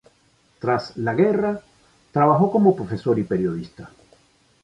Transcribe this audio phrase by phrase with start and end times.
[0.59, 1.61] Tras la guerra
[2.11, 3.91] trabajó como profesor y periodista.